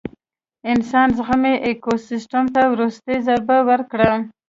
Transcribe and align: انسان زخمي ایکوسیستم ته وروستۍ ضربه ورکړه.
انسان 0.71 1.07
زخمي 1.19 1.53
ایکوسیستم 1.67 2.45
ته 2.55 2.61
وروستۍ 2.73 3.17
ضربه 3.27 3.57
ورکړه. 3.69 4.11